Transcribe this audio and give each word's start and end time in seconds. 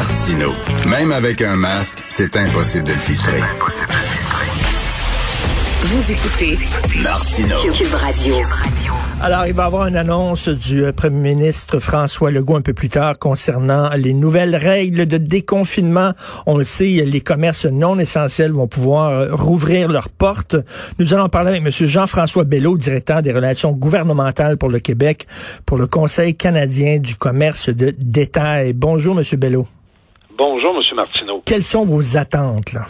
Martino. 0.00 0.52
Même 0.88 1.12
avec 1.12 1.42
un 1.42 1.56
masque, 1.56 2.02
c'est 2.08 2.34
impossible 2.34 2.84
de 2.84 2.92
le 2.92 2.98
filtrer. 2.98 3.38
Vous 5.82 6.12
écoutez 6.12 6.58
Martino. 7.02 7.56
Cube 7.74 7.92
Radio. 7.92 8.36
Alors, 9.20 9.46
il 9.46 9.52
va 9.52 9.64
y 9.64 9.66
avoir 9.66 9.88
une 9.88 9.98
annonce 9.98 10.48
du 10.48 10.86
euh, 10.86 10.92
premier 10.92 11.34
ministre 11.34 11.80
François 11.80 12.30
Legault 12.30 12.56
un 12.56 12.62
peu 12.62 12.72
plus 12.72 12.88
tard 12.88 13.18
concernant 13.18 13.90
les 13.90 14.14
nouvelles 14.14 14.56
règles 14.56 15.04
de 15.04 15.18
déconfinement. 15.18 16.12
On 16.46 16.56
le 16.56 16.64
sait, 16.64 16.86
les 16.86 17.20
commerces 17.20 17.66
non 17.66 17.98
essentiels 17.98 18.52
vont 18.52 18.68
pouvoir 18.68 19.10
euh, 19.10 19.28
rouvrir 19.34 19.90
leurs 19.90 20.08
portes. 20.08 20.56
Nous 20.98 21.12
allons 21.12 21.28
parler 21.28 21.50
avec 21.50 21.62
M. 21.62 21.86
Jean-François 21.86 22.44
Bello, 22.44 22.78
directeur 22.78 23.20
des 23.20 23.32
relations 23.32 23.72
gouvernementales 23.72 24.56
pour 24.56 24.70
le 24.70 24.78
Québec, 24.78 25.26
pour 25.66 25.76
le 25.76 25.86
Conseil 25.86 26.36
canadien 26.36 26.96
du 26.96 27.16
commerce 27.16 27.68
de 27.68 27.94
détail. 27.98 28.72
Bonjour, 28.72 29.20
M. 29.20 29.24
Bello. 29.38 29.66
Bonjour, 30.42 30.74
M. 30.74 30.96
Martineau. 30.96 31.42
Quelles 31.44 31.62
sont 31.62 31.84
vos 31.84 32.16
attentes, 32.16 32.72
là? 32.72 32.86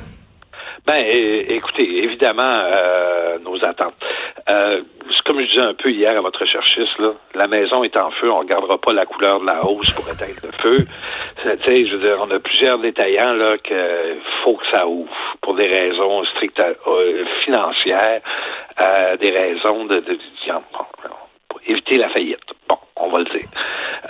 Ben, 0.86 1.04
écoutez, 1.48 2.04
évidemment, 2.04 2.44
euh, 2.46 3.40
nos 3.40 3.56
attentes. 3.64 3.96
Euh, 4.48 4.82
comme 5.26 5.40
je 5.40 5.46
disais 5.46 5.66
un 5.66 5.74
peu 5.74 5.90
hier 5.90 6.16
à 6.16 6.20
votre 6.20 6.38
recherchiste, 6.38 6.96
là, 7.00 7.12
la 7.34 7.48
maison 7.48 7.82
est 7.82 7.96
en 7.96 8.12
feu, 8.12 8.30
on 8.30 8.36
ne 8.36 8.44
regardera 8.44 8.78
pas 8.78 8.92
la 8.92 9.04
couleur 9.04 9.40
de 9.40 9.46
la 9.46 9.66
hausse 9.66 9.92
pour 9.96 10.08
éteindre 10.08 10.38
le 10.44 10.52
feu. 10.62 10.84
Sais, 11.66 11.86
je 11.86 11.96
veux 11.96 12.08
dire, 12.08 12.18
on 12.20 12.30
a 12.30 12.38
plusieurs 12.38 12.78
détaillants 12.78 13.32
là 13.32 13.58
que 13.58 14.16
faut 14.44 14.54
que 14.54 14.66
ça 14.72 14.86
ouvre 14.86 15.10
pour 15.42 15.56
des 15.56 15.66
raisons 15.66 16.22
strictes 16.36 16.60
euh, 16.60 17.24
financières, 17.44 18.20
euh, 18.80 19.16
des 19.16 19.30
raisons 19.30 19.86
de, 19.86 19.96
de, 19.96 20.12
de 20.12 20.20
éviter 21.66 21.96
la 21.96 22.10
faillite. 22.10 22.38
Bon, 22.68 22.78
on 23.00 23.08
va 23.08 23.18
le 23.18 23.24
dire. 23.24 23.48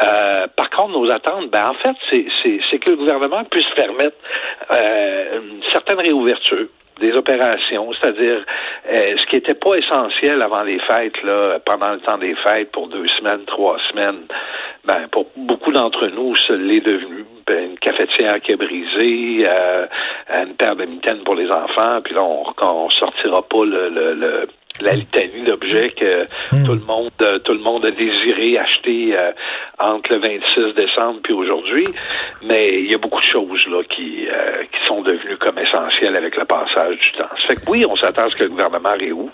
Euh, 0.03 0.47
par 0.57 0.71
contre, 0.71 0.93
nos 0.93 1.11
attentes, 1.11 1.51
ben 1.51 1.71
en 1.71 1.75
fait, 1.75 1.97
c'est 2.11 2.79
que 2.79 2.91
le 2.91 2.97
gouvernement 2.97 3.45
puisse 3.45 3.69
permettre 3.77 4.16
euh, 4.71 5.41
une 5.41 5.63
certaine 5.71 5.99
réouverture 5.99 6.66
des 7.01 7.13
opérations, 7.13 7.91
c'est-à-dire 7.95 8.45
euh, 8.93 9.16
ce 9.16 9.27
qui 9.27 9.37
n'était 9.37 9.55
pas 9.55 9.74
essentiel 9.74 10.43
avant 10.43 10.63
les 10.63 10.79
fêtes, 10.80 11.23
là, 11.23 11.59
pendant 11.65 11.93
le 11.93 12.01
temps 12.01 12.18
des 12.18 12.35
fêtes, 12.37 12.71
pour 12.73 12.88
deux 12.88 13.09
semaines, 13.18 13.45
trois 13.46 13.79
semaines, 13.91 14.27
ben 14.85 15.09
pour 15.11 15.27
beaucoup 15.37 15.73
d'entre 15.73 16.07
nous, 16.09 16.37
ce 16.37 16.52
l'est 16.52 16.80
devenu. 16.80 17.24
Ben, 17.46 17.71
une 17.71 17.79
cafetière 17.79 18.41
qui 18.41 18.52
est 18.52 18.57
brisée, 18.57 19.45
une 20.29 20.55
paire 20.57 20.77
de 20.77 20.85
mitaines 20.85 21.24
pour 21.24 21.35
les 21.35 21.51
enfants, 21.51 22.01
puis 22.05 22.15
là, 22.15 22.23
on, 22.23 22.45
on 22.63 22.91
sortira 22.91 23.43
pas 23.43 23.65
le 23.65 24.46
la 24.81 24.93
litanie 24.93 25.43
d'objets 25.43 25.91
que 25.91 26.25
hmm. 26.53 26.65
tout 26.65 26.75
le 26.75 26.81
monde 26.81 27.11
tout 27.45 27.53
le 27.53 27.61
monde 27.61 27.85
a 27.85 27.91
désiré 27.91 28.59
acheter 28.59 29.17
euh, 29.17 29.33
entre 29.79 30.15
le 30.15 30.21
26 30.21 30.75
décembre 30.75 31.21
puis 31.23 31.33
aujourd'hui 31.33 31.87
mais 32.43 32.69
il 32.73 32.91
y 32.91 32.95
a 32.95 32.99
beaucoup 32.99 33.21
de 33.21 33.25
choses 33.25 33.67
là 33.69 33.83
qui 33.85 34.27
euh, 34.29 34.63
qui 34.73 34.87
sont 34.87 34.99
devenues 35.13 35.37
comme 35.39 35.59
essentielles 35.59 36.16
avec 36.16 36.37
le 36.37 36.45
passage 36.45 36.99
du 36.99 37.13
temps. 37.13 37.29
Ça 37.37 37.55
fait 37.55 37.65
que 37.65 37.71
oui, 37.71 37.85
on 37.89 37.97
s'attend 37.97 38.27
à 38.27 38.30
ce 38.30 38.37
que 38.37 38.45
le 38.45 38.51
gouvernement 38.51 38.95
réouvre 38.99 39.33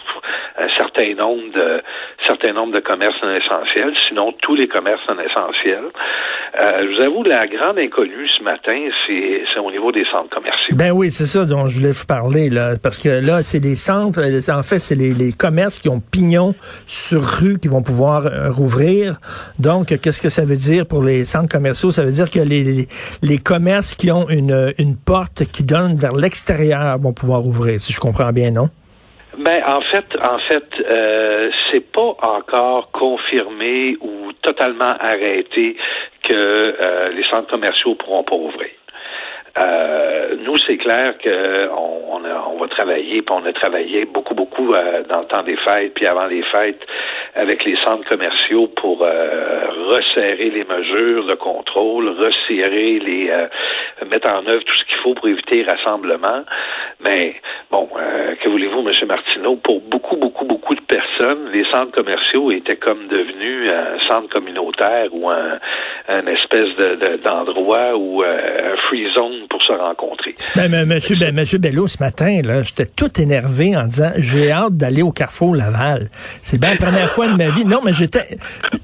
un 0.59 0.69
certain 0.77 1.15
nombre 1.15 1.53
de 1.55 1.83
certain 2.27 2.53
nombre 2.53 2.75
de 2.75 2.81
commerces 2.81 3.17
non 3.23 3.35
essentiels, 3.35 3.95
sinon 4.09 4.33
tous 4.43 4.55
les 4.55 4.69
commerces 4.69 5.03
non 5.09 5.17
essentiels. 5.21 5.91
Euh, 6.59 6.83
je 6.83 6.97
vous 6.97 7.03
avoue 7.03 7.23
la 7.25 7.47
grande 7.47 7.79
inconnue 7.79 8.29
ce 8.29 8.43
matin, 8.43 8.89
c'est 9.07 9.43
c'est 9.53 9.61
au 9.61 9.71
niveau 9.71 9.93
des 9.93 10.05
centres 10.13 10.31
commerciaux. 10.31 10.77
Ben 10.77 10.93
oui, 10.93 11.11
c'est 11.11 11.27
ça 11.27 11.45
dont 11.45 11.67
je 11.67 11.79
voulais 11.79 11.93
vous 11.93 12.07
parler 12.07 12.51
là 12.51 12.75
parce 12.83 12.99
que 12.99 13.25
là 13.25 13.43
c'est 13.43 13.61
les 13.61 13.77
centres 13.77 14.21
en 14.51 14.63
fait 14.63 14.79
c'est 14.79 14.95
les, 14.95 15.13
les 15.13 15.33
commerces 15.33 15.79
qui 15.79 15.89
ont 15.89 16.01
pignon 16.01 16.55
sur 16.87 17.23
rue 17.23 17.59
qui 17.59 17.69
vont 17.69 17.83
pouvoir 17.83 18.27
euh, 18.27 18.51
rouvrir. 18.51 19.19
Donc, 19.59 19.99
qu'est-ce 20.01 20.21
que 20.21 20.29
ça 20.29 20.45
veut 20.45 20.57
dire 20.57 20.87
pour 20.87 21.03
les 21.03 21.25
centres 21.25 21.49
commerciaux? 21.49 21.91
Ça 21.91 22.05
veut 22.05 22.13
dire 22.13 22.31
que 22.31 22.41
les, 22.41 22.89
les, 23.23 23.39
commerces 23.39 23.95
qui 23.95 24.11
ont 24.11 24.29
une, 24.29 24.75
une 24.79 24.97
porte 24.97 25.45
qui 25.45 25.63
donne 25.67 25.97
vers 25.97 26.15
l'extérieur 26.15 26.99
vont 26.99 27.13
pouvoir 27.13 27.47
ouvrir, 27.47 27.81
si 27.81 27.93
je 27.93 28.01
comprends 28.01 28.33
bien, 28.33 28.51
non? 28.51 28.69
Ben 29.39 29.63
en 29.67 29.83
fait, 29.83 30.17
en 30.23 30.39
fait, 30.39 30.65
euh, 30.89 31.51
c'est 31.71 31.93
pas 31.93 32.15
encore 32.23 32.91
confirmé 32.93 33.97
ou 34.01 34.33
totalement 34.41 34.95
arrêté 34.99 35.77
que 36.23 36.33
euh, 36.33 37.11
les 37.11 37.25
centres 37.25 37.51
commerciaux 37.51 37.97
pourront 37.97 38.25
pas 38.25 38.37
ouvrir. 38.37 38.71
Euh, 39.59 40.37
nous, 40.45 40.57
c'est 40.67 40.77
clair 40.77 41.15
qu'on 41.23 41.31
on, 42.13 42.23
on 42.25 42.59
va 42.59 42.69
travailler, 42.69 43.23
puis 43.23 43.35
on 43.35 43.45
a 43.47 43.53
travaillé 43.53 44.05
beaucoup, 44.05 44.35
beaucoup 44.35 44.73
euh, 44.73 45.03
dans 45.09 45.21
le 45.21 45.27
temps 45.27 45.43
des 45.43 45.57
fêtes, 45.57 45.95
puis 45.95 46.07
avant 46.07 46.27
les 46.27 46.43
fêtes, 46.43 46.81
avec 47.35 47.65
les 47.65 47.77
centres 47.77 48.07
commerciaux 48.09 48.69
pour 48.77 49.03
euh, 49.03 49.67
resserrer 49.89 50.51
les 50.51 50.65
mesures 50.65 51.27
de 51.27 51.35
contrôle, 51.35 52.09
resserrer 52.09 52.99
les, 52.99 53.33
mettre 54.11 54.33
en 54.33 54.47
œuvre 54.47 54.63
tout 54.65 54.77
ce 54.77 54.85
qu'il 54.85 54.97
faut 55.03 55.15
pour 55.15 55.29
éviter 55.29 55.63
les 55.63 55.73
rassemblements. 55.73 56.45
Mais 57.07 57.37
bon, 57.71 57.89
que 58.43 58.51
voulez-vous, 58.51 58.81
M. 58.81 59.09
Martineau, 59.09 59.57
pour 59.57 59.81
beaucoup, 59.81 60.17
beaucoup, 60.17 60.45
beaucoup 60.45 60.75
de 60.75 60.83
personnes, 60.83 61.51
les 61.53 61.65
centres 61.71 61.93
commerciaux 61.93 62.51
étaient 62.51 62.77
comme 62.77 63.07
devenus 63.09 63.71
un 63.71 63.99
centre 64.09 64.29
communautaire 64.29 65.09
ou 65.13 65.29
un, 65.29 65.59
un 66.09 66.27
espèce 66.27 66.69
de, 66.79 67.23
d'endroit 67.23 67.97
ou 67.97 68.23
un 68.23 68.77
free 68.85 69.07
zone 69.15 69.49
pour 69.49 69.63
se 69.63 69.73
rencontrer. 69.73 70.35
Ben, 70.55 70.71
mais, 70.71 70.87
monsieur, 70.87 71.17
ben, 71.17 71.35
monsieur 71.35 71.59
Bello, 71.59 71.89
ce 71.89 71.99
matin, 71.99 72.41
là, 72.45 72.63
j'étais 72.63 72.87
tout 72.87 73.21
énervé 73.21 73.77
en 73.77 73.85
disant 73.85 74.13
j'ai 74.17 74.53
hâte 74.53 74.77
d'aller 74.77 75.03
au 75.03 75.11
Carrefour 75.11 75.55
Laval. 75.57 76.09
C'est 76.43 76.61
bien 76.61 76.71
la 76.71 76.77
première 76.77 77.11
fois 77.11 77.27
de 77.29 77.35
ma 77.35 77.51
vie. 77.51 77.65
Non, 77.65 77.81
mais 77.85 77.93
j'étais 77.93 78.27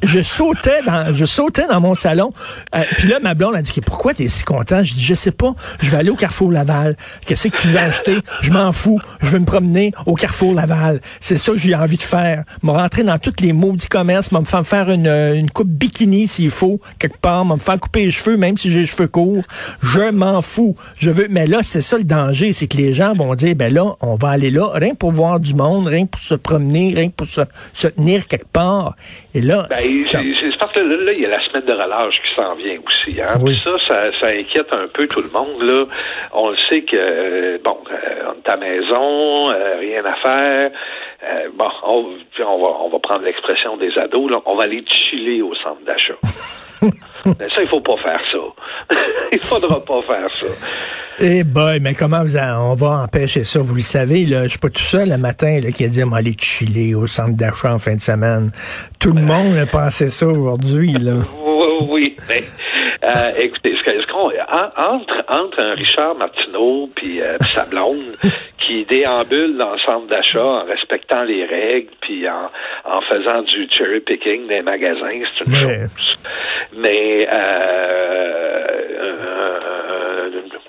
je 0.03 0.21
sautais 0.21 0.83
dans 0.83 1.15
je 1.15 1.25
sautais 1.25 1.67
dans 1.69 1.81
mon 1.81 1.95
salon. 1.95 2.33
Euh, 2.75 2.83
puis 2.97 3.09
là, 3.09 3.21
ma 3.21 3.35
blonde 3.35 3.55
a 3.55 3.63
dit 3.63 3.73
pourquoi 3.85 4.15
t'es 4.15 4.29
si 4.29 4.43
content? 4.45 4.83
Je 4.83 4.95
dis 4.95 5.03
je 5.03 5.15
sais 5.15 5.33
pas, 5.33 5.55
je 5.81 5.91
vais 5.91 5.99
aller 5.99 6.11
au 6.11 6.17
Carrefour 6.17 6.51
Laval. 6.51 6.97
Qu'est-ce 7.27 7.49
que 7.49 7.57
tu 7.57 7.69
veux 7.69 7.79
acheter? 7.79 8.17
Je 8.41 8.51
m'en 8.53 8.73
fous. 8.73 9.01
Je 9.21 9.29
vais 9.29 9.39
me 9.39 9.45
promener 9.45 9.93
au 10.07 10.15
Carrefour 10.15 10.55
Laval. 10.55 11.01
C'est 11.21 11.37
ça 11.39 11.53
que 11.53 11.59
j'ai 11.59 11.75
envie 11.75 11.97
de 11.97 12.03
faire. 12.03 12.45
Me 12.63 12.71
rentrer 12.71 13.05
dans 13.05 13.19
tous 13.19 13.41
les 13.41 13.53
maudits 13.53 13.89
commerces, 13.89 14.33
me 14.33 14.45
faire 14.45 14.67
faire 14.67 14.91
une, 14.91 15.07
une 15.07 15.51
coupe 15.51 15.69
bikini 15.69 16.27
s'il 16.27 16.51
faut, 16.51 16.81
quelque 16.99 17.12
part, 17.21 17.45
me 17.45 17.59
faire 17.59 17.79
couper 17.79 18.07
les 18.07 18.11
cheveux, 18.11 18.37
même 18.37 18.57
si 18.57 18.71
j'ai 18.71 18.81
les 18.81 18.87
cheveux 18.87 19.09
courts. 19.09 19.45
Je 19.83 20.11
m'en 20.11 20.43
fous. 20.43 20.77
Je 20.99 21.11
veux, 21.11 21.27
mais 21.31 21.47
là, 21.47 21.59
c'est 21.63 21.81
ça 21.81 21.99
le 21.99 22.05
danger, 22.05 22.53
c'est 22.53 22.67
que 22.67 22.77
les 22.77 22.93
gens 22.93 23.15
vont 23.15 23.35
dire, 23.35 23.55
ben 23.57 23.73
là, 23.73 23.85
on 24.01 24.17
va 24.17 24.31
aller 24.31 24.51
là, 24.51 24.69
rien 24.73 24.95
pour 24.95 25.13
voir 25.13 25.41
du 25.41 25.55
monde, 25.55 25.87
rien 25.87 26.07
pour 26.07 26.21
se 26.21 26.35
promener, 26.35 26.93
rien 26.95 27.11
pour 27.11 27.27
se, 27.27 27.43
tenir 27.89 28.27
quelque 28.27 28.51
part. 28.53 28.95
Et 29.35 29.41
là, 29.41 29.67
ben, 29.69 29.77
c'est 29.77 30.19
parce 30.59 30.73
que 30.75 30.81
là, 30.81 31.13
il 31.13 31.21
y 31.21 31.27
a 31.27 31.31
la 31.31 31.45
semaine 31.45 31.65
de 31.65 31.73
relâche 31.73 32.15
qui 32.15 32.35
s'en 32.37 32.55
vient 32.55 32.79
aussi. 32.79 33.21
Hein? 33.21 33.35
Oui. 33.41 33.59
ça, 33.65 34.13
ça, 34.21 34.27
inquiète 34.29 34.73
un 34.73 34.87
peu 34.87 35.09
tout 35.09 35.21
le 35.21 35.31
monde. 35.31 35.61
Là, 35.63 35.85
on 36.33 36.51
le 36.51 36.57
sait 36.69 36.83
que 36.83 36.97
euh, 36.97 37.59
bon, 37.65 37.79
euh, 37.91 38.31
on 38.31 38.39
est 38.39 38.49
à 38.49 38.57
maison, 38.57 39.51
euh, 39.51 39.77
rien 39.81 40.05
à 40.05 40.15
faire. 40.23 40.71
bon, 41.55 41.67
on, 41.85 42.15
on, 42.45 42.63
va 42.63 42.69
on 42.85 42.89
va 42.91 42.99
prendre 43.01 43.25
l'expression 43.25 43.77
des 43.77 43.91
ados. 43.99 44.31
Là, 44.31 44.41
on 44.47 44.55
va 44.55 44.65
aller 44.65 44.85
chiller 44.87 45.43
au 45.43 45.55
centre 45.57 45.83
d'achat. 45.85 46.15
mais 47.25 47.49
ça, 47.55 47.63
il 47.63 47.69
faut 47.69 47.81
pas 47.81 47.97
faire 48.03 48.21
ça. 48.33 48.97
il 49.33 49.39
faudra 49.39 49.85
pas 49.85 50.03
faire 50.03 50.29
ça. 50.41 50.47
Eh 51.19 51.45
boy, 51.45 51.79
mais 51.81 51.95
comment 51.95 52.23
vous 52.23 52.37
on 52.37 52.75
va 52.75 53.03
empêcher 53.05 53.45
ça? 53.45 53.61
Vous 53.61 53.75
le 53.75 53.83
savez, 53.83 54.25
là, 54.25 54.45
je 54.45 54.51
suis 54.51 54.59
pas 54.59 54.71
tout 54.71 54.83
seul 54.83 55.11
le 55.11 55.19
matin 55.19 55.61
là, 55.63 55.71
qui 55.71 55.85
a 55.85 55.89
dit 55.89 56.03
aller 56.03 56.35
chiller 56.39 56.95
au 56.95 57.07
centre 57.07 57.37
d'achat 57.37 57.73
en 57.73 57.79
fin 57.79 57.95
de 57.95 58.01
semaine. 58.01 58.51
Tout 58.99 59.13
le 59.13 59.21
monde 59.21 59.57
a 59.57 59.67
pensé 59.67 60.11
ça 60.11 60.27
aujourd'hui. 60.27 60.93
Là. 60.93 61.15
Oui, 61.63 61.89
oui. 61.89 62.17
Mais, 62.29 62.43
euh, 63.05 63.31
écoutez, 63.39 63.75
ce 63.77 64.07
qu'on, 64.07 64.29
entre, 64.29 65.25
entre 65.29 65.61
un 65.61 65.75
Richard 65.75 66.17
Martineau 66.17 66.89
puis 66.95 67.21
euh, 67.21 67.37
sa 67.41 67.67
blonde 67.67 68.17
qui 68.67 68.85
déambule 68.85 69.57
dans 69.57 69.73
le 69.73 69.79
centre 69.79 70.07
d'achat 70.07 70.45
en 70.45 70.65
respectant 70.65 71.23
les 71.25 71.45
règles 71.45 71.91
puis 72.01 72.29
en, 72.29 72.51
en 72.85 73.01
faisant 73.03 73.43
du 73.43 73.69
cherry 73.71 74.01
picking 74.01 74.47
des 74.49 74.63
magasins, 74.63 75.09
c'est 75.09 75.45
une 75.45 75.55
chose. 75.55 76.19
Mais 76.77 77.29
euh, 77.33 78.67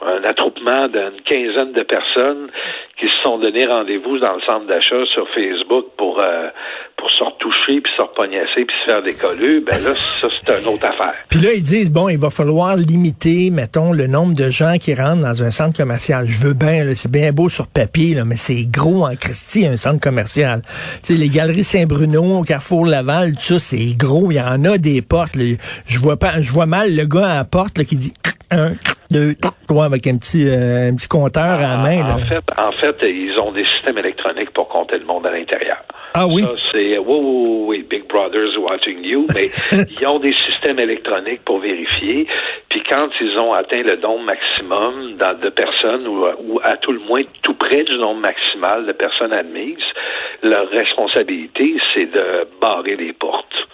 un, 0.01 0.07
un, 0.07 0.23
attroupement 0.23 0.87
d'une 0.87 1.21
quinzaine 1.25 1.73
de 1.73 1.83
personnes 1.83 2.49
qui 2.99 3.07
se 3.07 3.21
sont 3.23 3.37
donné 3.37 3.65
rendez-vous 3.65 4.19
dans 4.19 4.35
le 4.35 4.41
centre 4.41 4.65
d'achat 4.65 5.05
sur 5.13 5.27
Facebook 5.29 5.87
pour 5.97 6.21
euh, 6.21 6.49
pour 7.03 7.11
se 7.11 7.23
retoucher, 7.25 7.81
puis 7.81 7.91
se 7.97 8.01
repognasser, 8.01 8.63
puis 8.63 8.75
se 8.85 8.91
faire 8.91 9.03
des 9.03 9.11
colleux, 9.11 9.59
ben 9.59 9.75
là, 9.83 9.93
ça, 10.21 10.27
c'est 10.39 10.61
une 10.61 10.67
autre 10.73 10.85
affaire. 10.85 11.15
Puis 11.29 11.41
là, 11.41 11.51
ils 11.53 11.61
disent, 11.61 11.91
bon, 11.91 12.07
il 12.07 12.17
va 12.17 12.29
falloir 12.29 12.77
limiter, 12.77 13.49
mettons, 13.49 13.91
le 13.91 14.07
nombre 14.07 14.33
de 14.35 14.49
gens 14.49 14.77
qui 14.79 14.95
rentrent 14.95 15.21
dans 15.21 15.43
un 15.43 15.51
centre 15.51 15.75
commercial. 15.75 16.25
Je 16.25 16.39
veux 16.39 16.53
bien, 16.53 16.95
c'est 16.95 17.11
bien 17.11 17.33
beau 17.33 17.49
sur 17.49 17.67
papier, 17.67 18.15
là, 18.15 18.23
mais 18.23 18.37
c'est 18.37 18.63
gros 18.71 19.05
en 19.05 19.17
Christie, 19.17 19.67
un 19.67 19.75
centre 19.75 19.99
commercial. 19.99 20.61
Tu 21.03 21.13
sais, 21.13 21.19
les 21.19 21.27
galeries 21.27 21.65
Saint-Bruno, 21.65 22.43
Carrefour 22.43 22.85
Laval, 22.85 23.33
tout 23.33 23.41
ça, 23.41 23.59
c'est 23.59 23.97
gros. 23.97 24.31
Il 24.31 24.35
y 24.35 24.41
en 24.41 24.63
a 24.63 24.77
des 24.77 25.01
portes. 25.01 25.35
Je 25.35 25.99
vois 25.99 26.15
pas, 26.15 26.39
je 26.39 26.53
vois 26.53 26.67
mal 26.67 26.95
le 26.95 27.03
gars 27.03 27.27
à 27.27 27.35
la 27.35 27.43
porte 27.43 27.83
qui 27.83 27.97
dit 27.97 28.13
un, 28.49 28.75
deux, 29.11 29.35
trois, 29.67 29.85
avec 29.85 30.07
un 30.07 30.17
petit, 30.17 30.47
euh, 30.47 30.89
un 30.89 30.95
petit 30.95 31.09
compteur 31.09 31.59
à 31.59 31.75
la 31.75 31.77
main. 31.77 32.15
En 32.15 32.19
fait, 32.19 32.43
en 32.57 32.71
fait, 32.71 32.95
ils 33.03 33.37
ont 33.39 33.51
des 33.51 33.65
systèmes 33.65 33.97
électroniques 33.97 34.51
pour 34.53 34.69
compter 34.69 34.97
le 34.97 35.05
monde 35.05 35.25
à 35.25 35.31
l'intérieur. 35.31 35.83
Ah 36.15 36.27
oui? 36.27 36.45
C'est, 36.71 36.97
oui, 36.99 37.05
oui, 37.07 37.63
oui, 37.67 37.85
Big 37.89 38.07
Brother's 38.07 38.55
watching 38.57 39.03
you, 39.03 39.25
mais 39.33 39.49
ils 39.99 40.07
ont 40.07 40.19
des 40.19 40.33
systèmes 40.47 40.77
électroniques 40.77 41.43
pour 41.43 41.59
vérifier. 41.59 42.27
Puis 42.69 42.83
quand 42.87 43.09
ils 43.19 43.37
ont 43.39 43.53
atteint 43.53 43.81
le 43.81 43.95
nombre 43.97 44.23
maximum 44.25 45.17
de 45.17 45.49
personnes 45.49 46.07
ou, 46.07 46.25
ou, 46.45 46.59
à 46.63 46.77
tout 46.77 46.91
le 46.91 46.99
moins 46.99 47.21
tout 47.41 47.55
près 47.55 47.83
du 47.83 47.97
nombre 47.97 48.21
maximal 48.21 48.85
de 48.85 48.91
personnes 48.91 49.33
admises, 49.33 49.77
leur 50.43 50.69
responsabilité, 50.69 51.77
c'est 51.93 52.05
de 52.05 52.47
barrer 52.61 52.95
les 52.95 53.13
portes. 53.13 53.67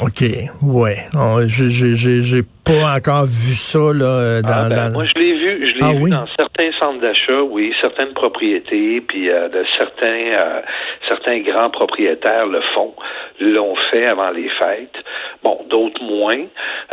OK, 0.00 0.24
ouais. 0.62 1.06
j'ai 1.48 2.42
pas 2.64 2.94
encore 2.96 3.24
vu 3.24 3.54
ça 3.54 3.92
là 3.92 4.40
ah, 4.44 4.68
ben, 4.68 4.90
Moi, 4.90 5.04
je 5.04 5.18
l'ai 5.18 5.32
vu, 5.32 5.66
je 5.66 5.74
l'ai 5.74 5.80
ah 5.82 5.92
vu 5.92 6.10
dans 6.10 6.26
certains 6.38 6.70
centres 6.80 7.00
d'achat, 7.00 7.42
oui, 7.42 7.72
certaines 7.80 8.14
propriétés, 8.14 9.00
puis 9.00 9.28
euh, 9.28 9.48
de 9.48 9.64
certains 9.78 10.32
euh, 10.32 10.60
certains 11.08 11.40
grands 11.40 11.70
propriétaires 11.70 12.46
le 12.46 12.60
font, 12.74 12.94
l'ont 13.40 13.74
fait 13.90 14.08
avant 14.08 14.30
les 14.30 14.48
fêtes. 14.60 14.96
Bon, 15.42 15.49
d'autres 15.70 16.02
moins, 16.02 16.38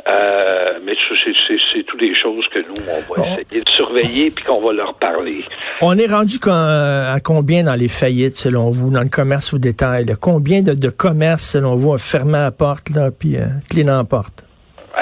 euh, 0.10 0.80
mais 0.84 0.94
c'est 1.10 1.84
toutes 1.84 2.00
des 2.00 2.16
choses 2.16 2.48
que 2.54 2.60
nous 2.60 2.76
on 2.88 3.14
va 3.14 3.42
essayer 3.42 3.62
de 3.62 3.70
surveiller 3.70 4.32
puis 4.32 4.44
qu'on 4.46 4.62
va 4.62 4.74
leur 4.74 4.94
parler. 4.96 5.44
On 5.82 5.98
est 5.98 6.12
rendu 6.12 6.38
à 6.48 7.18
combien 7.24 7.64
dans 7.64 7.76
les 7.76 7.88
faillites 7.88 8.36
selon 8.36 8.70
vous, 8.70 8.90
dans 8.90 9.04
le 9.04 9.10
commerce 9.10 9.54
au 9.54 9.58
détail 9.58 10.06
Combien 10.22 10.62
de, 10.62 10.74
de 10.74 10.90
commerces 10.90 11.52
selon 11.52 11.76
vous 11.76 11.92
ont 11.92 11.98
fermé 11.98 12.34
la 12.34 12.52
porte 12.52 12.90
là, 12.96 13.10
puis 13.12 13.36
euh, 13.38 13.46
la 13.84 14.04
porte? 14.04 14.46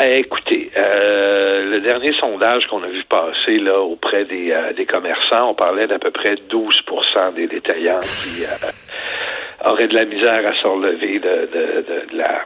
Eh, 0.02 0.20
écoutez, 0.20 0.72
euh, 0.78 1.72
le 1.72 1.80
dernier 1.80 2.12
sondage 2.20 2.68
qu'on 2.68 2.84
a 2.84 2.88
vu 2.88 3.04
passer 3.06 3.60
là 3.60 3.80
auprès 3.80 4.26
des, 4.26 4.52
euh, 4.52 4.74
des 4.74 4.86
commerçants, 4.86 5.52
on 5.52 5.54
parlait 5.54 5.88
d'à 5.88 6.00
peu 6.00 6.12
près 6.12 6.36
12% 6.50 7.34
des 7.36 7.48
détaillants 7.48 8.00
qui 8.00 8.44
euh, 8.44 9.70
auraient 9.70 9.88
de 9.88 9.96
la 9.96 10.04
misère 10.06 10.42
à 10.46 10.54
se 10.54 10.68
relever 10.68 11.20
de, 11.20 11.50
de, 11.54 12.12
de, 12.12 12.18
la, 12.18 12.18
de 12.18 12.18
la 12.18 12.46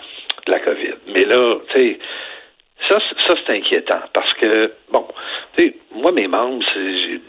COVID. 0.58 0.96
Mais 1.14 1.26
là, 1.26 1.58
tu 1.72 1.80
sais, 1.80 2.00
ça, 2.88 2.98
ça 3.28 3.36
c'est 3.46 3.54
inquiétant 3.54 4.02
parce 4.14 4.34
que, 4.36 4.72
bon, 4.92 5.06
tu 5.56 5.64
sais, 5.64 5.76
moi, 5.94 6.12
mes 6.12 6.28
membres, 6.28 6.66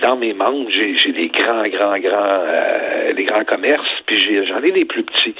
dans 0.00 0.16
mes 0.16 0.32
membres, 0.32 0.70
j'ai 0.70 1.12
des 1.12 1.28
grands, 1.28 1.68
grands, 1.68 1.98
grands, 1.98 2.42
euh, 2.46 3.12
des 3.12 3.24
grands 3.24 3.44
commerces, 3.44 4.02
puis 4.06 4.16
j'en 4.46 4.62
ai 4.62 4.70
des 4.70 4.84
plus 4.84 5.02
petits. 5.02 5.34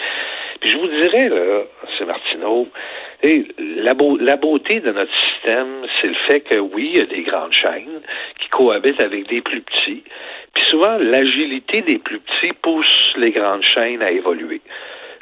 Puis 0.61 0.71
je 0.71 0.77
vous 0.77 0.89
dirais, 0.89 1.29
là, 1.29 1.63
c'est 1.97 2.05
Martineau, 2.05 2.69
la, 3.23 3.95
la 4.21 4.37
beauté 4.37 4.81
de 4.81 4.91
notre 4.91 5.13
système, 5.33 5.87
c'est 6.01 6.09
le 6.09 6.17
fait 6.27 6.41
que 6.41 6.59
oui, 6.59 6.91
il 6.95 6.99
y 6.99 7.03
a 7.03 7.07
des 7.07 7.23
grandes 7.23 7.53
chaînes 7.53 8.01
qui 8.41 8.49
cohabitent 8.51 9.03
avec 9.03 9.29
des 9.29 9.41
plus 9.41 9.63
petits. 9.63 10.03
Puis 10.55 10.65
souvent, 10.69 10.99
l'agilité 10.99 11.83
des 11.83 11.99
plus 11.99 12.19
petits 12.19 12.53
pousse 12.63 13.15
les 13.17 13.31
grandes 13.31 13.63
chaînes 13.63 14.03
à 14.03 14.11
évoluer. 14.11 14.61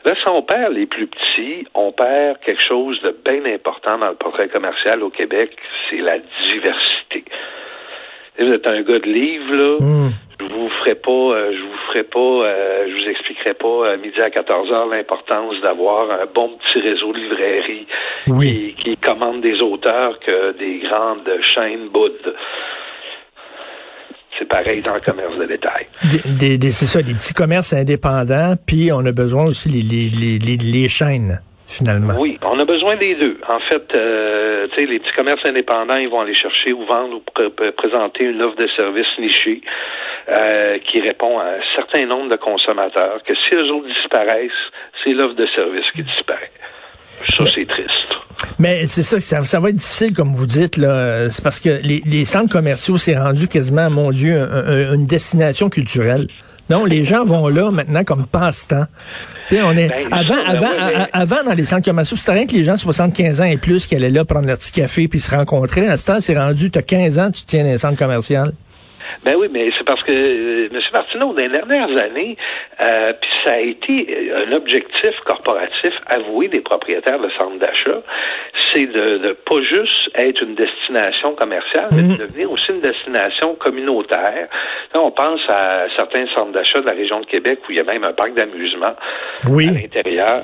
Là, 0.04 0.14
si 0.14 0.28
on 0.28 0.42
perd 0.42 0.72
les 0.72 0.86
plus 0.86 1.06
petits, 1.06 1.66
on 1.74 1.92
perd 1.92 2.38
quelque 2.40 2.62
chose 2.62 3.00
de 3.02 3.16
bien 3.24 3.44
important 3.52 3.98
dans 3.98 4.08
le 4.08 4.14
portrait 4.14 4.48
commercial 4.48 5.02
au 5.02 5.10
Québec, 5.10 5.56
c'est 5.90 5.98
la 5.98 6.18
diversité. 6.44 7.24
Vous 8.38 8.52
êtes 8.52 8.66
un 8.66 8.82
gars 8.82 9.00
de 9.00 9.08
livre, 9.08 9.56
là. 9.56 9.76
Hmm. 9.80 10.10
Je 10.40 10.44
vous 10.44 10.68
ferai 10.68 10.94
pas, 10.94 11.10
euh, 11.10 11.52
je 11.52 11.60
vous 11.60 11.76
ferai 11.88 12.04
pas, 12.04 12.18
euh, 12.18 12.86
je 12.88 12.94
vous 12.94 13.10
expliquerai 13.10 13.54
pas 13.54 13.90
à 13.90 13.96
midi 13.96 14.20
à 14.20 14.30
14 14.30 14.70
heures 14.70 14.86
l'importance 14.86 15.60
d'avoir 15.62 16.08
un 16.12 16.26
bon 16.32 16.50
petit 16.58 16.78
réseau 16.78 17.12
de 17.12 17.18
librairies 17.18 17.86
qui, 18.24 18.74
qui 18.80 18.96
commande 18.98 19.40
des 19.40 19.60
auteurs 19.60 20.20
que 20.20 20.52
des 20.52 20.78
grandes 20.88 21.28
chaînes 21.42 21.88
boudent. 21.88 22.32
C'est 24.38 24.48
pareil 24.48 24.80
dans 24.82 24.94
le 24.94 25.00
commerce 25.00 25.36
de 25.36 25.46
détail. 25.46 25.86
Des, 26.38 26.72
c'est 26.72 26.86
ça, 26.86 27.02
des 27.02 27.14
petits 27.14 27.34
commerces 27.34 27.72
indépendants, 27.72 28.54
puis 28.66 28.90
on 28.92 29.04
a 29.04 29.12
besoin 29.12 29.46
aussi 29.46 29.68
les, 29.68 29.82
les, 29.82 30.38
les, 30.38 30.56
les 30.56 30.88
chaînes. 30.88 31.40
Finalement. 31.70 32.14
Oui, 32.18 32.38
on 32.40 32.58
a 32.58 32.64
besoin 32.64 32.96
des 32.96 33.14
deux. 33.16 33.36
En 33.46 33.60
fait, 33.60 33.94
euh, 33.94 34.68
tu 34.68 34.76
sais, 34.76 34.86
les 34.86 35.00
petits 35.00 35.12
commerces 35.14 35.44
indépendants, 35.44 35.98
ils 35.98 36.08
vont 36.08 36.22
aller 36.22 36.34
chercher 36.34 36.72
ou 36.72 36.86
vendre 36.86 37.16
ou 37.16 37.70
présenter 37.76 38.24
une 38.24 38.40
offre 38.40 38.56
de 38.56 38.66
service 38.74 39.06
nichée 39.18 39.60
euh, 40.30 40.78
qui 40.78 40.98
répond 41.02 41.38
à 41.38 41.44
un 41.44 41.60
certain 41.76 42.06
nombre 42.06 42.30
de 42.30 42.36
consommateurs. 42.36 43.20
Que 43.22 43.34
si 43.34 43.54
eux 43.54 43.70
autres 43.70 43.86
disparaissent, 43.86 44.50
c'est 45.04 45.10
l'offre 45.10 45.34
de 45.34 45.46
service 45.54 45.84
qui 45.94 46.02
disparaît. 46.04 46.50
Ça, 47.36 47.44
c'est 47.54 47.66
triste. 47.66 47.90
Mais 48.58 48.86
c'est 48.86 49.02
ça, 49.02 49.20
ça, 49.20 49.42
ça 49.44 49.60
va 49.60 49.70
être 49.70 49.76
difficile, 49.76 50.14
comme 50.14 50.34
vous 50.34 50.46
dites, 50.46 50.76
là. 50.76 51.30
C'est 51.30 51.42
parce 51.42 51.60
que 51.60 51.80
les, 51.82 52.02
les 52.06 52.24
centres 52.24 52.52
commerciaux, 52.52 52.98
c'est 52.98 53.16
rendu 53.16 53.48
quasiment, 53.48 53.90
mon 53.90 54.10
Dieu, 54.10 54.36
une 54.92 55.06
destination 55.06 55.68
culturelle. 55.68 56.28
Non, 56.70 56.84
les 56.84 57.04
gens 57.04 57.24
vont 57.24 57.48
là 57.48 57.70
maintenant 57.70 58.04
comme 58.04 58.26
passe-temps. 58.26 58.86
on 59.52 59.76
est 59.76 59.88
ben, 59.88 60.08
avant, 60.10 60.36
avant, 60.46 61.06
avant 61.12 61.44
dans 61.44 61.54
les 61.54 61.64
centres 61.64 61.84
commerciaux, 61.84 62.16
c'était 62.16 62.32
rien 62.32 62.46
que 62.46 62.52
les 62.52 62.64
gens 62.64 62.74
de 62.74 62.78
75 62.78 63.40
ans 63.40 63.44
et 63.44 63.56
plus 63.56 63.86
qui 63.86 63.96
allaient 63.96 64.10
là 64.10 64.24
prendre 64.24 64.46
leur 64.46 64.58
petit 64.58 64.72
café 64.72 65.08
puis 65.08 65.18
se 65.18 65.30
rencontrer. 65.30 65.88
À 65.88 65.96
ce 65.96 66.06
temps, 66.06 66.20
c'est 66.20 66.38
rendu, 66.38 66.70
tu 66.70 66.78
as 66.78 66.82
15 66.82 67.18
ans, 67.18 67.30
tu 67.30 67.42
tiens 67.44 67.64
dans 67.64 67.70
les 67.70 67.78
centres 67.78 67.98
commerciaux. 67.98 68.40
Ben 69.24 69.36
oui, 69.36 69.48
mais 69.50 69.70
c'est 69.76 69.84
parce 69.84 70.02
que 70.02 70.12
euh, 70.12 70.68
M. 70.72 70.80
Martineau, 70.92 71.32
dans 71.32 71.42
les 71.42 71.48
dernières 71.48 71.96
années, 72.04 72.36
euh, 72.80 73.12
puis 73.20 73.30
ça 73.44 73.52
a 73.52 73.60
été 73.60 74.32
un 74.34 74.52
objectif 74.52 75.18
corporatif 75.24 75.92
avoué 76.06 76.48
des 76.48 76.60
propriétaires 76.60 77.18
de 77.18 77.30
centres 77.38 77.58
d'achat, 77.58 78.02
c'est 78.72 78.86
de 78.86 79.18
ne 79.18 79.32
pas 79.32 79.60
juste 79.62 80.10
être 80.14 80.42
une 80.42 80.54
destination 80.54 81.34
commerciale, 81.34 81.88
mais 81.92 82.02
de 82.02 82.08
mhm. 82.08 82.16
devenir 82.16 82.50
aussi 82.50 82.70
une 82.70 82.80
destination 82.80 83.54
communautaire. 83.54 84.48
On 84.94 85.10
pense 85.10 85.40
à 85.48 85.86
certains 85.96 86.26
centres 86.34 86.52
d'achat 86.52 86.80
de 86.80 86.86
la 86.86 86.92
région 86.92 87.20
de 87.20 87.26
Québec 87.26 87.60
où 87.68 87.72
il 87.72 87.76
y 87.76 87.80
a 87.80 87.84
même 87.84 88.04
un 88.04 88.12
parc 88.12 88.34
d'amusement 88.34 88.94
oui. 89.48 89.68
à 89.68 89.72
l'intérieur. 89.72 90.42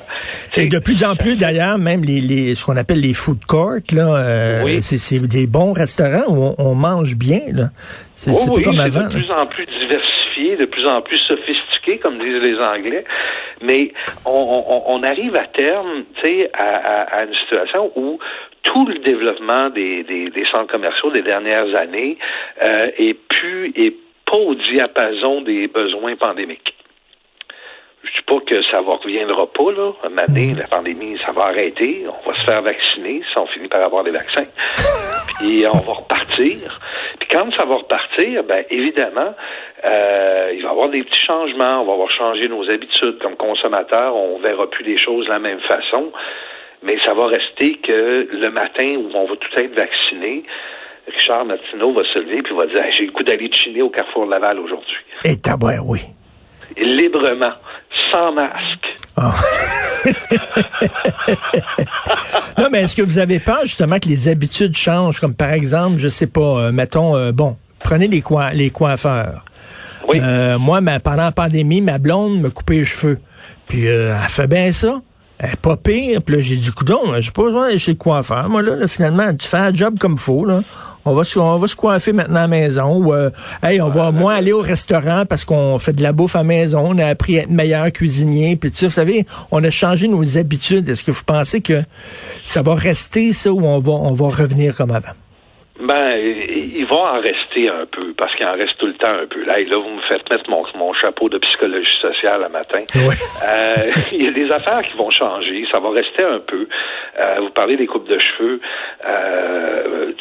Et 0.55 0.67
de 0.67 0.79
plus 0.79 1.03
en 1.03 1.15
plus, 1.15 1.35
d'ailleurs, 1.35 1.77
même 1.77 2.03
les, 2.03 2.21
les 2.21 2.55
ce 2.55 2.65
qu'on 2.65 2.77
appelle 2.77 3.01
les 3.01 3.13
food 3.13 3.43
courts, 3.47 3.79
là, 3.91 4.15
euh, 4.17 4.79
c'est 4.81 5.19
des 5.19 5.47
bons 5.47 5.73
restaurants 5.73 6.25
où 6.27 6.55
on, 6.57 6.75
mange 6.75 7.15
bien. 7.15 7.41
C'est 8.15 8.31
oh 8.31 8.59
comme 8.63 8.79
avant. 8.79 9.07
de 9.07 9.13
plus 9.13 9.31
en 9.31 9.45
plus 9.45 9.65
diversifié, 9.65 10.57
de 10.57 10.65
plus 10.65 10.85
en 10.85 11.01
plus 11.01 11.17
sophistiqué, 11.17 11.97
comme 11.97 12.19
disent 12.19 12.41
les 12.41 12.57
Anglais. 12.59 13.03
Mais 13.61 13.93
on, 14.25 14.83
on, 14.87 15.03
arrive 15.03 15.35
à 15.35 15.47
terme, 15.47 16.03
tu 16.15 16.27
sais, 16.27 16.51
à, 16.53 17.19
à, 17.19 17.23
une 17.23 17.33
situation 17.33 17.91
où 17.95 18.19
tout 18.63 18.85
le 18.87 18.99
développement 18.99 19.69
des, 19.69 20.03
des, 20.03 20.29
des 20.29 20.45
centres 20.51 20.71
commerciaux 20.71 21.11
des 21.11 21.21
dernières 21.21 21.73
années 21.79 22.17
euh, 22.63 22.87
est 22.97 23.13
plus 23.13 23.71
est 23.75 23.95
pas 24.25 24.37
au 24.37 24.55
diapason 24.55 25.41
des 25.41 25.67
besoins 25.67 26.15
pandémiques. 26.15 26.75
Je 28.03 28.11
dis 28.11 28.25
pas 28.27 28.39
que 28.45 28.61
ça 28.63 28.81
ne 28.81 28.87
reviendra 28.87 29.47
pas, 29.51 29.71
là. 29.71 29.91
Un 30.03 30.17
année, 30.17 30.53
la 30.53 30.67
pandémie, 30.67 31.17
ça 31.25 31.31
va 31.31 31.45
arrêter. 31.45 32.05
On 32.07 32.29
va 32.29 32.37
se 32.37 32.45
faire 32.45 32.61
vacciner 32.61 33.23
si 33.27 33.39
on 33.39 33.47
finit 33.47 33.67
par 33.67 33.83
avoir 33.83 34.03
des 34.03 34.11
vaccins. 34.11 34.45
Puis 35.39 35.65
on 35.67 35.79
va 35.79 35.93
repartir. 35.93 36.79
Puis 37.19 37.27
quand 37.29 37.49
ça 37.57 37.65
va 37.65 37.75
repartir, 37.75 38.43
ben 38.43 38.63
évidemment, 38.69 39.33
euh, 39.89 40.51
il 40.53 40.61
va 40.61 40.69
y 40.69 40.71
avoir 40.71 40.89
des 40.89 41.03
petits 41.03 41.23
changements. 41.25 41.81
On 41.81 41.85
va 41.85 41.93
avoir 41.93 42.11
changé 42.11 42.47
nos 42.47 42.63
habitudes 42.71 43.17
comme 43.19 43.35
consommateurs. 43.35 44.15
On 44.15 44.37
verra 44.39 44.69
plus 44.69 44.83
les 44.83 44.97
choses 44.97 45.25
de 45.25 45.31
la 45.31 45.39
même 45.39 45.61
façon. 45.61 46.11
Mais 46.83 46.97
ça 47.03 47.15
va 47.15 47.25
rester 47.25 47.77
que 47.77 48.27
le 48.31 48.49
matin 48.51 48.97
où 48.97 49.09
on 49.15 49.25
va 49.25 49.35
tout 49.35 49.59
être 49.59 49.75
vacciné, 49.75 50.43
Richard 51.07 51.45
Martineau 51.45 51.93
va 51.93 52.03
se 52.03 52.19
lever 52.19 52.39
et 52.39 52.53
va 52.53 52.65
dire 52.65 52.83
J'ai 52.97 53.05
le 53.05 53.11
coup 53.11 53.23
d'aller 53.23 53.49
chiner 53.51 53.81
au 53.81 53.89
Carrefour 53.89 54.25
Laval 54.25 54.59
aujourd'hui. 54.59 54.97
Et 55.23 55.33
eh, 55.33 55.65
ouais, 55.65 55.79
oui. 55.83 56.01
Librement, 56.77 57.53
sans 58.11 58.33
masque. 58.33 58.97
Ah. 59.15 59.33
non, 62.57 62.67
mais 62.71 62.81
est-ce 62.81 62.95
que 62.95 63.01
vous 63.01 63.17
avez 63.17 63.39
peur 63.39 63.61
justement 63.63 63.97
que 63.99 64.09
les 64.09 64.27
habitudes 64.27 64.75
changent, 64.75 65.19
comme 65.19 65.35
par 65.35 65.53
exemple, 65.53 65.97
je 65.97 66.09
sais 66.09 66.27
pas, 66.27 66.41
euh, 66.41 66.71
mettons, 66.71 67.15
euh, 67.15 67.31
bon, 67.31 67.55
prenez 67.83 68.07
les, 68.07 68.23
les 68.53 68.69
coiffeurs. 68.71 69.45
Oui. 70.07 70.19
Euh, 70.21 70.57
moi, 70.59 70.81
pendant 71.03 71.23
la 71.23 71.31
pandémie, 71.31 71.81
ma 71.81 71.97
blonde 71.97 72.39
me 72.41 72.49
coupait 72.49 72.75
les 72.75 72.85
cheveux. 72.85 73.19
Puis 73.67 73.85
elle 73.85 74.15
fait 74.27 74.47
bien 74.47 74.71
ça. 74.71 75.01
Elle 75.37 75.51
est 75.51 75.55
pas 75.59 75.75
pire. 75.75 76.21
Puis 76.21 76.35
là, 76.35 76.41
j'ai 76.41 76.55
dit, 76.55 76.71
coudon, 76.71 77.19
j'ai 77.19 77.31
pas 77.31 77.43
besoin 77.43 77.67
d'aller 77.67 77.79
chez 77.79 77.91
le 77.91 77.97
coiffeur. 77.97 78.47
Moi, 78.49 78.61
là, 78.61 78.87
finalement, 78.87 79.33
tu 79.35 79.47
fais 79.47 79.57
un 79.57 79.73
job 79.73 79.97
comme 79.99 80.17
faut, 80.17 80.45
là. 80.45 80.61
On 81.03 81.13
va, 81.13 81.23
se, 81.23 81.37
on 81.37 81.57
va 81.57 81.67
se 81.67 81.75
coiffer 81.75 82.13
maintenant 82.13 82.37
à 82.37 82.41
la 82.41 82.47
maison. 82.47 82.97
Ou, 82.97 83.13
euh, 83.13 83.29
hey, 83.61 83.81
on 83.81 83.89
va 83.89 84.11
moins 84.11 84.35
aller 84.35 84.53
au 84.53 84.61
restaurant 84.61 85.23
parce 85.27 85.45
qu'on 85.45 85.77
fait 85.77 85.93
de 85.93 86.01
la 86.01 86.13
bouffe 86.13 86.35
à 86.35 86.39
la 86.39 86.45
maison. 86.45 86.83
On 86.85 86.97
a 86.97 87.05
appris 87.05 87.37
à 87.37 87.43
être 87.43 87.51
meilleur 87.51 87.91
cuisinier. 87.91 88.55
Puis 88.55 88.71
tu 88.71 88.85
vous 88.85 88.91
savez, 88.91 89.25
on 89.51 89.63
a 89.63 89.69
changé 89.69 90.07
nos 90.07 90.37
habitudes. 90.37 90.87
Est-ce 90.89 91.03
que 91.03 91.11
vous 91.11 91.23
pensez 91.25 91.61
que 91.61 91.83
ça 92.43 92.61
va 92.61 92.73
rester 92.73 93.33
ça 93.33 93.51
ou 93.51 93.63
on 93.65 93.79
va, 93.79 93.91
on 93.91 94.13
va 94.13 94.29
revenir 94.29 94.75
comme 94.75 94.91
avant? 94.91 95.13
Ben, 95.77 96.07
il 96.17 96.85
va 96.85 96.95
en 96.95 97.19
rester 97.19 97.67
un 97.67 97.85
peu, 97.85 98.13
parce 98.17 98.33
qu'il 98.35 98.45
en 98.47 98.53
reste 98.53 98.77
tout 98.77 98.85
le 98.85 98.93
temps 98.93 99.13
un 99.13 99.27
peu. 99.27 99.43
Là, 99.43 99.59
là 99.59 99.77
vous 99.77 99.89
me 99.89 100.01
faites 100.03 100.29
mettre 100.31 100.49
mon, 100.49 100.61
mon 100.75 100.93
chapeau 100.93 101.27
de 101.27 101.37
psychologie 101.37 101.97
sociale 102.01 102.43
à 102.43 102.49
matin. 102.49 102.79
Euh, 103.45 103.91
il 104.11 104.23
y 104.23 104.27
a 104.27 104.31
des 104.31 104.49
affaires 104.51 104.81
qui 104.81 104.97
vont 104.97 105.11
changer, 105.11 105.65
ça 105.71 105.79
va 105.79 105.89
rester 105.91 106.23
un 106.23 106.39
peu. 106.39 106.67
Euh, 107.19 107.39
vous 107.41 107.49
parlez 107.49 107.77
des 107.77 107.85
coupes 107.85 108.07
de 108.07 108.17
cheveux. 108.17 108.59
Euh, 109.07 110.11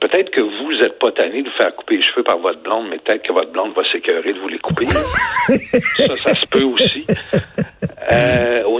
peut-être 0.00 0.30
que 0.30 0.40
vous 0.40 0.72
n'êtes 0.80 0.98
pas 0.98 1.10
tanné 1.12 1.42
de 1.42 1.48
vous 1.48 1.56
faire 1.56 1.74
couper 1.74 1.96
les 1.96 2.02
cheveux 2.02 2.22
par 2.22 2.38
votre 2.38 2.60
blonde, 2.60 2.86
mais 2.88 2.98
peut-être 2.98 3.22
que 3.22 3.32
votre 3.32 3.50
blonde 3.50 3.74
va 3.74 3.82
s'écœurer 3.90 4.32
de 4.32 4.38
vous 4.38 4.48
les 4.48 4.58
couper. 4.58 4.86
ça, 4.86 6.16
ça 6.16 6.34
se 6.34 6.46
peut 6.46 6.62
aussi. 6.62 7.06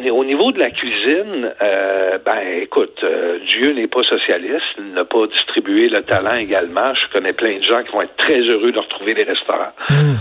Au 0.09 0.21
au, 0.21 0.25
niveau 0.25 0.53
de 0.53 0.59
la 0.59 0.71
cuisine, 0.71 1.53
euh, 1.61 2.19
ben 2.25 2.39
écoute, 2.63 2.99
euh, 3.03 3.39
Dieu 3.47 3.73
n'est 3.73 3.89
pas 3.89 4.03
socialiste, 4.03 4.65
il 4.79 4.93
n'a 4.93 5.05
pas 5.05 5.27
distribué 5.27 5.89
le 5.89 6.01
talent 6.01 6.37
également. 6.37 6.95
Je 6.95 7.13
connais 7.13 7.33
plein 7.33 7.59
de 7.59 7.65
gens 7.65 7.83
qui 7.83 7.93
vont 7.93 8.03
être 8.03 8.17
très 8.17 8.41
heureux 8.41 8.73
de 8.73 8.79
retrouver 8.79 9.15
des 9.15 9.25
restaurants. 9.25 9.73
Hmm. 9.89 10.17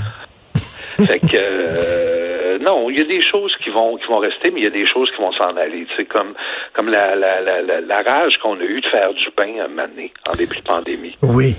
fait 1.05 1.19
que 1.19 1.37
euh, 1.37 2.59
non, 2.59 2.89
il 2.89 2.99
y 2.99 3.01
a 3.01 3.05
des 3.05 3.21
choses 3.21 3.55
qui 3.63 3.69
vont 3.69 3.97
qui 3.97 4.07
vont 4.07 4.19
rester, 4.19 4.51
mais 4.51 4.61
il 4.61 4.63
y 4.63 4.67
a 4.67 4.71
des 4.71 4.85
choses 4.85 5.09
qui 5.11 5.21
vont 5.21 5.31
s'en 5.33 5.55
aller. 5.55 5.85
C'est 5.95 6.05
comme 6.05 6.33
comme 6.73 6.89
la, 6.89 7.15
la, 7.15 7.41
la, 7.41 7.61
la 7.61 8.01
rage 8.01 8.37
qu'on 8.41 8.59
a 8.59 8.63
eue 8.63 8.81
de 8.81 8.87
faire 8.87 9.13
du 9.13 9.31
pain 9.31 9.53
à 9.63 9.67
donné, 9.99 10.11
en 10.29 10.35
début 10.35 10.57
de 10.57 10.63
pandémie. 10.63 11.15
Oui. 11.21 11.55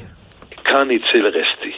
Qu'en 0.65 0.89
est-il 0.89 1.25
resté? 1.25 1.75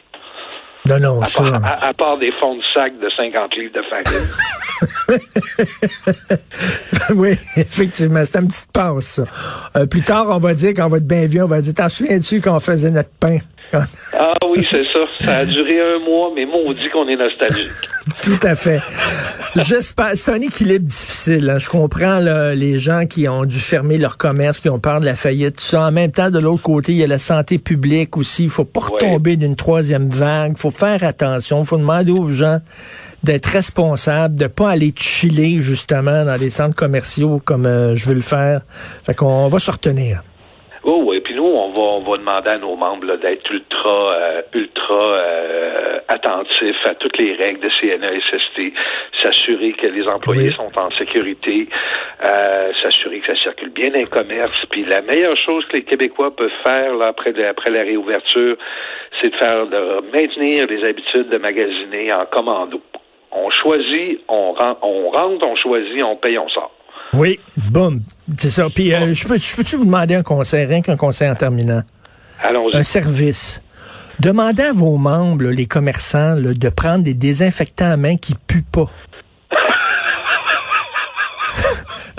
Non, 0.88 0.98
non, 0.98 1.22
à 1.22 1.26
ça. 1.26 1.44
Part, 1.44 1.84
à, 1.84 1.94
part 1.94 2.18
des 2.18 2.32
fonds 2.40 2.56
de 2.56 2.62
sac 2.74 2.98
de 2.98 3.08
50 3.08 3.54
livres 3.56 3.74
de 3.74 3.82
farine. 3.82 4.04
oui, 7.14 7.30
effectivement, 7.56 8.22
c'est 8.24 8.38
une 8.38 8.48
petite 8.48 8.72
passe, 8.72 9.04
ça. 9.04 9.24
Euh, 9.76 9.86
plus 9.86 10.02
tard, 10.02 10.26
on 10.30 10.38
va 10.38 10.54
dire, 10.54 10.72
quand 10.74 10.86
on 10.86 10.88
va 10.88 10.98
être 10.98 11.06
bien 11.06 11.26
vieux, 11.26 11.44
on 11.44 11.48
va 11.48 11.60
dire, 11.60 11.74
t'en 11.74 11.88
souviens-tu 11.88 12.40
quand 12.40 12.56
on 12.56 12.60
faisait 12.60 12.90
notre 12.90 13.10
pain? 13.20 13.38
ah 14.18 14.34
oui, 14.48 14.66
c'est 14.70 14.84
ça. 14.92 15.00
Ça 15.20 15.36
a 15.38 15.46
duré 15.46 15.80
un 15.80 15.98
mois, 16.00 16.30
mais 16.34 16.46
dit 16.74 16.88
qu'on 16.90 17.08
est 17.08 17.16
nostalgique. 17.16 17.70
Tout 18.22 18.38
à 18.42 18.54
fait. 18.54 18.80
J'espère. 19.56 20.10
C'est 20.14 20.32
un 20.32 20.40
équilibre 20.40 20.84
difficile. 20.84 21.50
Hein. 21.50 21.58
Je 21.58 21.68
comprends 21.68 22.18
là, 22.18 22.54
les 22.54 22.78
gens 22.78 23.06
qui 23.06 23.28
ont 23.28 23.44
dû 23.44 23.58
fermer 23.58 23.98
leur 23.98 24.18
commerce, 24.18 24.60
qui 24.60 24.68
ont 24.68 24.78
peur 24.78 25.00
de 25.00 25.06
la 25.06 25.14
faillite, 25.14 25.56
tout 25.56 25.62
ça. 25.62 25.86
En 25.86 25.92
même 25.92 26.10
temps, 26.10 26.30
de 26.30 26.38
l'autre 26.38 26.62
côté, 26.62 26.92
il 26.92 26.98
y 26.98 27.04
a 27.04 27.06
la 27.06 27.18
santé 27.18 27.58
publique 27.58 28.16
aussi. 28.16 28.44
Il 28.44 28.50
faut 28.50 28.64
pas 28.64 28.80
retomber 28.80 29.36
d'une 29.36 29.56
troisième 29.56 30.08
vague. 30.08 30.52
Il 30.56 30.60
faut 30.60 30.70
faire 30.70 31.02
attention. 31.04 31.60
Il 31.60 31.66
faut 31.66 31.78
demander 31.78 32.12
aux 32.12 32.30
gens 32.30 32.60
d'être 33.22 33.46
responsables, 33.46 34.34
de 34.34 34.46
pas 34.46 34.70
aller 34.70 34.92
chiller 34.96 35.60
justement 35.60 36.24
dans 36.24 36.36
les 36.36 36.50
centres 36.50 36.76
commerciaux 36.76 37.40
comme 37.44 37.66
euh, 37.66 37.94
je 37.94 38.06
veux 38.06 38.14
le 38.14 38.20
faire. 38.20 38.62
Fait 39.04 39.14
qu'on 39.14 39.48
va 39.48 39.58
se 39.58 39.70
retenir. 39.70 40.22
Oh 40.84 41.04
oui, 41.06 41.20
puis 41.20 41.34
nous, 41.36 41.44
on 41.44 41.68
va, 41.68 41.82
on 41.82 42.00
va 42.00 42.16
demander 42.18 42.50
à 42.50 42.58
nos 42.58 42.74
membres 42.74 43.16
d'être 43.16 43.48
ultra, 43.52 44.14
euh, 44.14 44.42
ultra 44.52 45.00
euh, 45.00 45.98
attentifs 46.08 46.84
à 46.84 46.94
toutes 46.96 47.16
les 47.18 47.34
règles 47.34 47.60
de 47.60 47.68
CNESST, 47.68 48.74
s'assurer 49.22 49.74
que 49.74 49.86
les 49.86 50.08
employés 50.08 50.50
sont 50.50 50.76
en 50.76 50.90
sécurité, 50.90 51.68
euh, 52.24 52.72
s'assurer 52.82 53.20
que 53.20 53.28
ça 53.28 53.40
circule 53.40 53.70
bien 53.70 53.90
dans 53.90 53.98
les 53.98 54.06
commerces. 54.06 54.66
Puis 54.70 54.84
la 54.84 55.02
meilleure 55.02 55.36
chose 55.36 55.64
que 55.66 55.76
les 55.76 55.84
Québécois 55.84 56.34
peuvent 56.34 56.50
faire 56.64 56.96
là, 56.96 57.06
après, 57.08 57.32
après 57.44 57.70
la 57.70 57.82
réouverture, 57.82 58.56
c'est 59.20 59.30
de 59.30 59.36
faire 59.36 59.66
de 59.68 60.00
maintenir 60.12 60.66
les 60.66 60.82
habitudes 60.82 61.28
de 61.28 61.38
magasiner 61.38 62.12
en 62.12 62.26
commando. 62.26 62.80
On 63.34 63.48
choisit, 63.50 64.20
on, 64.28 64.54
on 64.82 65.10
rentre, 65.10 65.46
on 65.46 65.56
choisit, 65.56 66.02
on 66.02 66.16
paye, 66.16 66.38
on 66.38 66.48
sort. 66.48 66.70
Oui, 67.14 67.40
boum. 67.70 68.00
C'est 68.38 68.50
ça. 68.50 68.68
Puis, 68.74 68.94
euh, 68.94 69.14
je 69.14 69.26
peux-tu 69.26 69.56
peux 69.56 69.76
vous 69.76 69.84
demander 69.84 70.14
un 70.14 70.22
conseil, 70.22 70.64
rien 70.66 70.80
qu'un 70.80 70.96
conseil 70.96 71.28
en 71.30 71.34
terminant? 71.34 71.82
Allons-y. 72.42 72.76
Un 72.76 72.84
service. 72.84 73.62
Demandez 74.20 74.62
à 74.62 74.72
vos 74.72 74.96
membres, 74.96 75.46
les 75.46 75.66
commerçants, 75.66 76.36
de 76.36 76.68
prendre 76.68 77.04
des 77.04 77.14
désinfectants 77.14 77.90
à 77.90 77.96
main 77.96 78.16
qui 78.16 78.34
puent 78.34 78.64
pas. 78.70 78.86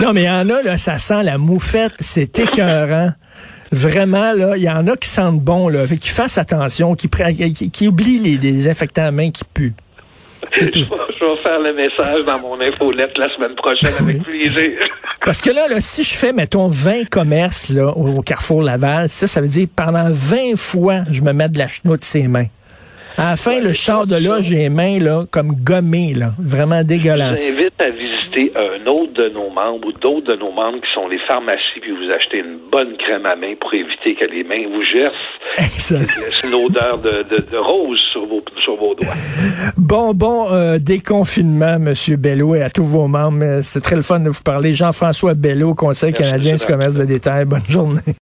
non, 0.00 0.12
mais 0.12 0.22
il 0.22 0.26
y 0.26 0.30
en 0.30 0.48
a, 0.50 0.62
là, 0.62 0.78
ça 0.78 0.98
sent 0.98 1.22
la 1.22 1.38
moufette, 1.38 1.94
c'est 2.00 2.38
écœurant. 2.38 3.12
Vraiment, 3.72 4.32
là, 4.32 4.56
il 4.56 4.62
y 4.62 4.70
en 4.70 4.86
a 4.86 4.96
qui 4.96 5.08
sentent 5.08 5.40
bon, 5.40 5.68
là, 5.68 5.86
qui 5.88 6.08
fassent 6.08 6.38
attention, 6.38 6.94
qui, 6.94 7.08
qui, 7.08 7.70
qui 7.70 7.88
oublient 7.88 8.20
les 8.20 8.36
désinfectants 8.36 9.06
à 9.06 9.10
main 9.10 9.30
qui 9.30 9.44
puent. 9.44 9.74
Je, 10.54 11.24
vais 11.24 11.36
faire 11.42 11.60
le 11.60 11.72
message 11.74 12.24
dans 12.24 12.38
mon 12.38 12.60
infolette 12.60 13.16
la 13.18 13.28
semaine 13.34 13.54
prochaine 13.54 13.92
avec 14.00 14.22
plaisir. 14.22 14.78
Parce 15.24 15.40
que 15.40 15.50
là, 15.50 15.68
là, 15.68 15.80
si 15.80 16.02
je 16.02 16.14
fais, 16.14 16.32
mettons, 16.32 16.68
20 16.68 17.08
commerces 17.08 17.70
là, 17.70 17.88
au 17.88 18.20
Carrefour 18.22 18.62
Laval, 18.62 19.08
ça, 19.08 19.26
ça 19.26 19.40
veut 19.40 19.48
dire 19.48 19.68
pendant 19.74 20.10
20 20.10 20.56
fois, 20.56 21.00
je 21.10 21.22
me 21.22 21.32
mets 21.32 21.48
de 21.48 21.58
la 21.58 21.66
chenoute 21.66 22.00
de 22.00 22.04
ses 22.04 22.28
mains. 22.28 22.46
À 23.16 23.30
la 23.30 23.36
fin, 23.36 23.60
le 23.60 23.72
char 23.72 24.08
de 24.08 24.16
là, 24.16 24.40
j'ai 24.40 24.56
les 24.56 24.68
mains 24.68 24.98
là, 24.98 25.24
comme 25.30 25.52
gommées, 25.54 26.14
là, 26.14 26.32
vraiment 26.38 26.82
dégueulasse. 26.82 27.40
Je 27.40 27.52
vous 27.52 27.60
invite 27.60 27.80
à 27.80 27.90
visiter 27.90 28.52
un 28.56 28.86
autre 28.88 29.12
de 29.12 29.28
nos 29.28 29.50
membres 29.50 29.86
ou 29.86 29.92
d'autres 29.92 30.32
de 30.32 30.36
nos 30.36 30.50
membres 30.50 30.80
qui 30.80 30.92
sont 30.92 31.06
les 31.06 31.20
pharmacies, 31.28 31.80
puis 31.80 31.92
vous 31.92 32.10
achetez 32.10 32.38
une 32.38 32.58
bonne 32.72 32.96
crème 32.96 33.24
à 33.24 33.36
main 33.36 33.54
pour 33.60 33.72
éviter 33.72 34.16
que 34.16 34.24
les 34.24 34.42
mains 34.42 34.66
vous 34.68 34.82
gercent. 34.82 35.14
C'est 35.58 36.46
une 36.46 36.54
odeur 36.54 36.98
de, 36.98 37.22
de, 37.22 37.56
rose 37.56 38.00
sur 38.12 38.26
vos, 38.26 38.42
sur 38.62 38.76
vos 38.76 38.96
doigts. 38.96 39.14
Bon, 39.76 40.12
bon 40.12 40.52
euh, 40.52 40.78
déconfinement, 40.78 41.76
M. 41.76 41.94
Bello, 42.18 42.56
et 42.56 42.62
à 42.62 42.70
tous 42.70 42.84
vos 42.84 43.06
membres. 43.06 43.60
C'est 43.62 43.80
très 43.80 43.96
le 43.96 44.02
fun 44.02 44.18
de 44.18 44.30
vous 44.30 44.42
parler. 44.42 44.74
Jean-François 44.74 45.34
Bello, 45.34 45.74
Conseil 45.74 46.12
canadien 46.12 46.56
du 46.56 46.64
commerce 46.64 46.96
de 46.96 47.04
détail. 47.04 47.44
Bonne 47.44 47.66
journée. 47.68 48.16